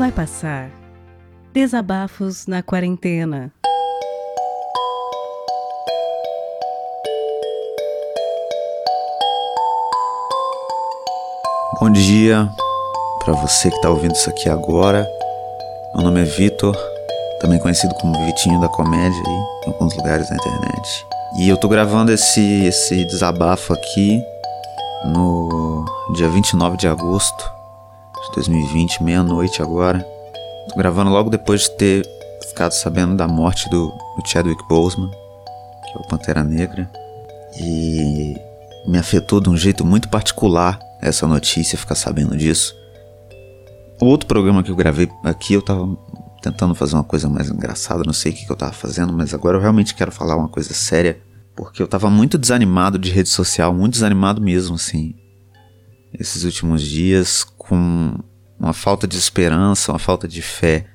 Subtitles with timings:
[0.00, 0.70] Vai passar.
[1.52, 3.52] Desabafos na quarentena.
[11.78, 12.48] Bom dia
[13.22, 15.06] para você que está ouvindo isso aqui agora.
[15.94, 16.74] Meu nome é Vitor,
[17.38, 21.06] também conhecido como Vitinho da Comédia aí, em alguns lugares na internet.
[21.40, 24.18] E eu tô gravando esse, esse desabafo aqui
[25.04, 25.84] no
[26.16, 27.59] dia 29 de agosto
[28.28, 30.06] de 2020, meia-noite agora.
[30.68, 32.06] Tô gravando logo depois de ter
[32.48, 36.90] ficado sabendo da morte do, do Chadwick Boseman, que é o Pantera Negra.
[37.58, 38.34] E
[38.86, 42.74] me afetou de um jeito muito particular essa notícia, ficar sabendo disso.
[44.00, 45.86] O outro programa que eu gravei aqui, eu tava
[46.42, 49.34] tentando fazer uma coisa mais engraçada, não sei o que, que eu tava fazendo, mas
[49.34, 51.20] agora eu realmente quero falar uma coisa séria,
[51.54, 55.14] porque eu tava muito desanimado de rede social, muito desanimado mesmo, assim.
[56.12, 58.18] Esses últimos dias, com
[58.58, 60.86] uma falta de esperança, uma falta de fé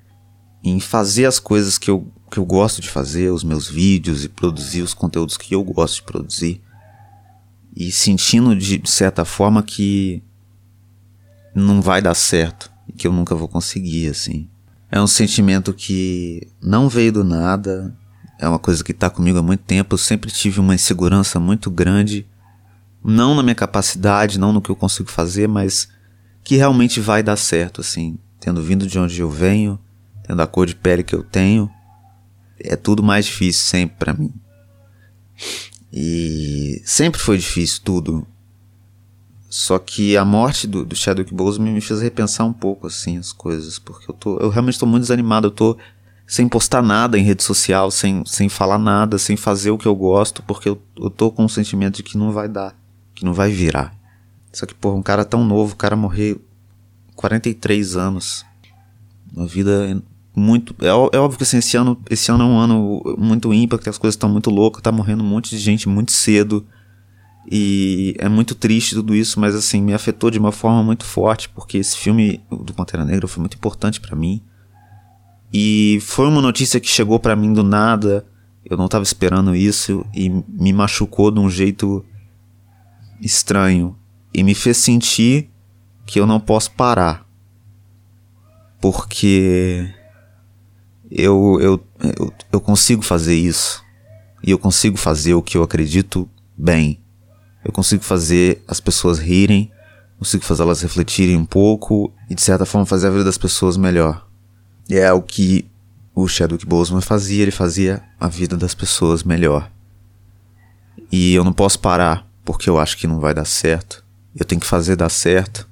[0.64, 4.30] em fazer as coisas que eu, que eu gosto de fazer, os meus vídeos e
[4.30, 6.62] produzir os conteúdos que eu gosto de produzir.
[7.76, 10.24] E sentindo de certa forma que
[11.54, 14.50] não vai dar certo e que eu nunca vou conseguir, assim.
[14.92, 17.96] É um sentimento que não veio do nada,
[18.40, 19.94] é uma coisa que está comigo há muito tempo.
[19.94, 22.28] Eu sempre tive uma insegurança muito grande,
[23.06, 25.88] não na minha capacidade, não no que eu consigo fazer, mas
[26.44, 28.18] que realmente vai dar certo, assim.
[28.40, 29.80] Tendo vindo de onde eu venho,
[30.26, 31.70] tendo a cor de pele que eu tenho,
[32.60, 34.34] é tudo mais difícil sempre para mim.
[35.92, 38.28] E sempre foi difícil tudo.
[39.50, 43.32] Só que a morte do, do Chadwick Boseman me fez repensar um pouco assim as
[43.32, 45.78] coisas, porque eu tô, eu realmente estou muito desanimado, eu tô
[46.28, 49.96] sem postar nada em rede social, sem, sem falar nada, sem fazer o que eu
[49.96, 52.76] gosto, porque eu, eu tô com o sentimento de que não vai dar,
[53.16, 53.96] que não vai virar.
[54.52, 56.38] Só que, porra, um cara tão novo, o cara morrer
[57.16, 58.46] 43 anos,
[59.34, 60.02] uma vida
[60.36, 60.76] muito.
[60.82, 63.90] É, é, óbvio que assim, esse ano, esse ano é um ano muito ímpar, que
[63.90, 66.66] as coisas estão muito loucas, tá morrendo um monte de gente muito cedo.
[67.50, 71.48] E é muito triste tudo isso, mas assim, me afetou de uma forma muito forte,
[71.50, 74.42] porque esse filme do Pantera Negra foi muito importante para mim.
[75.54, 78.26] E foi uma notícia que chegou para mim do nada,
[78.66, 82.04] eu não tava esperando isso e me machucou de um jeito
[83.22, 83.98] estranho
[84.34, 85.50] e me fez sentir
[86.06, 87.26] que eu não posso parar.
[88.80, 89.94] Porque
[91.10, 91.84] eu, eu,
[92.18, 93.84] eu, eu consigo fazer isso.
[94.44, 97.00] E eu consigo fazer o que eu acredito bem.
[97.64, 99.72] Eu consigo fazer as pessoas rirem,
[100.20, 103.76] consigo fazer elas refletirem um pouco e de certa forma fazer a vida das pessoas
[103.76, 104.28] melhor.
[104.88, 105.70] E é o que
[106.14, 109.72] o Chadwick Boseman fazia, ele fazia a vida das pessoas melhor.
[111.12, 114.06] E eu não posso parar porque eu acho que não vai dar certo.
[114.36, 115.68] Eu tenho que fazer dar certo.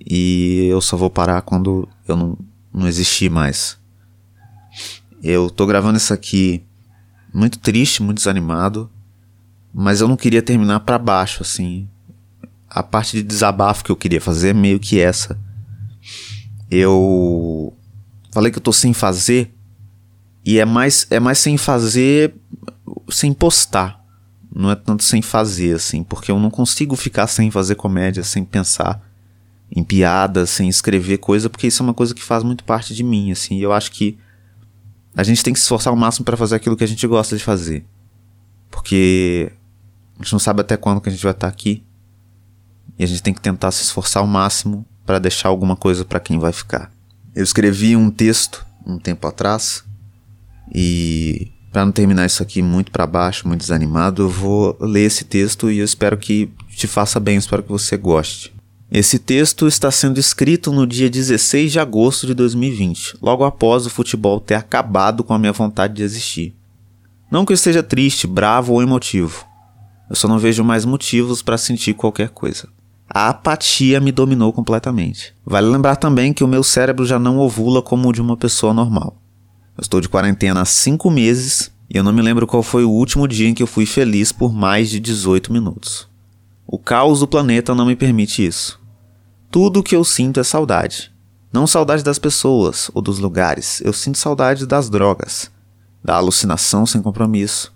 [0.00, 2.38] E eu só vou parar quando eu não,
[2.72, 3.78] não existir mais.
[5.22, 6.64] Eu tô gravando isso aqui
[7.32, 8.90] muito triste, muito desanimado,
[9.72, 11.88] mas eu não queria terminar para baixo assim.
[12.68, 15.38] A parte de desabafo que eu queria fazer é meio que essa.
[16.70, 17.72] Eu
[18.32, 19.54] falei que eu tô sem fazer
[20.44, 22.34] e é mais é mais sem fazer,
[23.10, 24.01] sem postar.
[24.54, 28.44] Não é tanto sem fazer assim, porque eu não consigo ficar sem fazer comédia, sem
[28.44, 29.02] pensar
[29.74, 33.02] em piadas, sem escrever coisa, porque isso é uma coisa que faz muito parte de
[33.02, 33.56] mim, assim.
[33.56, 34.18] E eu acho que
[35.16, 37.36] a gente tem que se esforçar ao máximo para fazer aquilo que a gente gosta
[37.36, 37.84] de fazer.
[38.70, 39.50] Porque
[40.18, 41.82] a gente não sabe até quando que a gente vai estar aqui.
[42.98, 46.20] E a gente tem que tentar se esforçar ao máximo para deixar alguma coisa para
[46.20, 46.92] quem vai ficar.
[47.34, 49.84] Eu escrevi um texto um tempo atrás
[50.74, 55.24] e para não terminar isso aqui muito para baixo, muito desanimado, eu vou ler esse
[55.24, 58.52] texto e eu espero que te faça bem, espero que você goste.
[58.90, 63.90] Esse texto está sendo escrito no dia 16 de agosto de 2020, logo após o
[63.90, 66.54] futebol ter acabado com a minha vontade de existir.
[67.30, 69.46] Não que eu esteja triste, bravo ou emotivo.
[70.10, 72.68] Eu só não vejo mais motivos para sentir qualquer coisa.
[73.08, 75.34] A apatia me dominou completamente.
[75.44, 78.74] Vale lembrar também que o meu cérebro já não ovula como o de uma pessoa
[78.74, 79.21] normal.
[79.76, 82.90] Eu estou de quarentena há 5 meses e eu não me lembro qual foi o
[82.90, 86.08] último dia em que eu fui feliz por mais de 18 minutos.
[86.66, 88.78] O caos do planeta não me permite isso.
[89.50, 91.10] Tudo o que eu sinto é saudade.
[91.52, 95.50] Não saudade das pessoas ou dos lugares, eu sinto saudade das drogas,
[96.02, 97.72] da alucinação sem compromisso,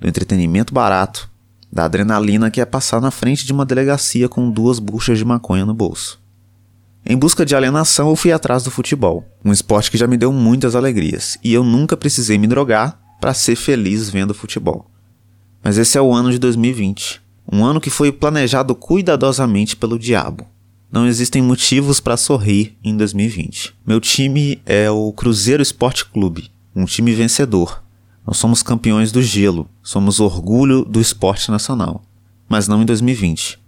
[0.00, 1.28] do entretenimento barato,
[1.72, 5.66] da adrenalina que é passar na frente de uma delegacia com duas buchas de maconha
[5.66, 6.20] no bolso.
[7.08, 10.32] Em busca de alienação, eu fui atrás do futebol, um esporte que já me deu
[10.32, 14.90] muitas alegrias, e eu nunca precisei me drogar para ser feliz vendo futebol.
[15.62, 17.22] Mas esse é o ano de 2020,
[17.52, 20.46] um ano que foi planejado cuidadosamente pelo diabo
[20.90, 23.74] não existem motivos para sorrir em 2020.
[23.86, 27.82] Meu time é o Cruzeiro Esporte Clube, um time vencedor.
[28.26, 32.02] Nós somos campeões do gelo, somos orgulho do esporte nacional.
[32.48, 33.58] Mas não em 2020.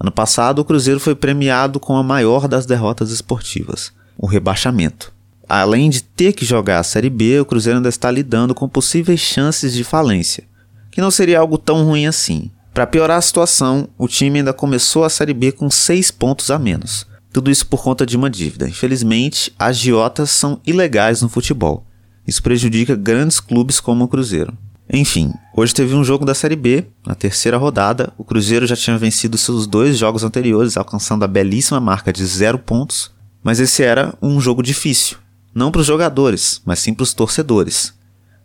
[0.00, 5.12] Ano passado, o Cruzeiro foi premiado com a maior das derrotas esportivas, o rebaixamento.
[5.48, 9.18] Além de ter que jogar a Série B, o Cruzeiro ainda está lidando com possíveis
[9.18, 10.44] chances de falência,
[10.90, 12.50] que não seria algo tão ruim assim.
[12.72, 16.58] Para piorar a situação, o time ainda começou a Série B com 6 pontos a
[16.58, 17.06] menos.
[17.32, 18.68] Tudo isso por conta de uma dívida.
[18.68, 21.84] Infelizmente, agiotas são ilegais no futebol.
[22.26, 24.56] Isso prejudica grandes clubes como o Cruzeiro.
[24.90, 28.12] Enfim, hoje teve um jogo da Série B, na terceira rodada.
[28.16, 32.58] O Cruzeiro já tinha vencido seus dois jogos anteriores, alcançando a belíssima marca de zero
[32.58, 33.10] pontos.
[33.42, 35.18] Mas esse era um jogo difícil,
[35.54, 37.94] não para os jogadores, mas sim para os torcedores.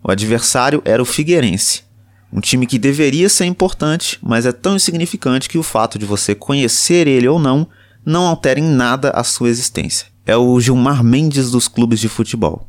[0.02, 1.82] O adversário era o Figueirense,
[2.32, 6.34] um time que deveria ser importante, mas é tão insignificante que o fato de você
[6.34, 7.66] conhecer ele ou não
[8.04, 10.08] não altera em nada a sua existência.
[10.26, 12.68] É o Gilmar Mendes dos clubes de futebol.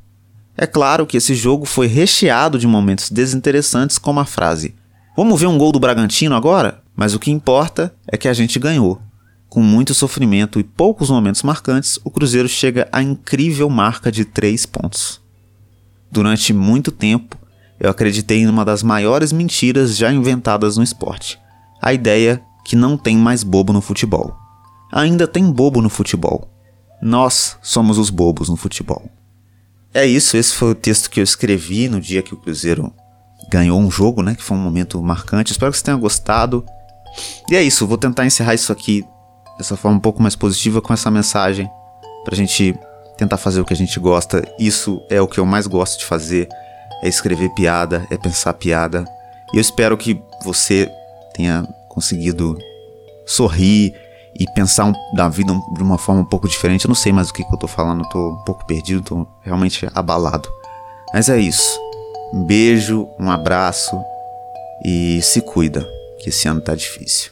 [0.57, 4.75] É claro que esse jogo foi recheado de momentos desinteressantes, como a frase:
[5.15, 6.81] Vamos ver um gol do Bragantino agora?
[6.95, 9.01] Mas o que importa é que a gente ganhou.
[9.49, 14.65] Com muito sofrimento e poucos momentos marcantes, o Cruzeiro chega à incrível marca de 3
[14.65, 15.21] pontos.
[16.11, 17.37] Durante muito tempo,
[17.79, 21.39] eu acreditei em uma das maiores mentiras já inventadas no esporte:
[21.81, 24.35] a ideia que não tem mais bobo no futebol.
[24.91, 26.49] Ainda tem bobo no futebol.
[27.01, 29.09] Nós somos os bobos no futebol.
[29.95, 32.93] É isso, esse foi o texto que eu escrevi no dia que o Cruzeiro
[33.49, 34.35] ganhou um jogo, né?
[34.35, 35.53] Que foi um momento marcante.
[35.53, 36.65] Espero que você tenha gostado.
[37.49, 39.05] E é isso, vou tentar encerrar isso aqui
[39.57, 41.71] dessa forma um pouco mais positiva com essa mensagem
[42.25, 42.77] pra gente
[43.17, 44.43] tentar fazer o que a gente gosta.
[44.59, 46.49] Isso é o que eu mais gosto de fazer
[47.01, 49.05] é escrever piada, é pensar piada.
[49.53, 50.91] E eu espero que você
[51.33, 52.57] tenha conseguido
[53.25, 53.93] sorrir
[54.39, 56.85] e pensar da vida de uma forma um pouco diferente.
[56.85, 59.01] Eu não sei mais o que, que eu tô falando, eu tô um pouco perdido,
[59.01, 60.49] tô realmente abalado.
[61.13, 61.79] Mas é isso.
[62.33, 63.97] Um beijo, um abraço
[64.83, 65.87] e se cuida,
[66.19, 67.31] que esse ano tá difícil.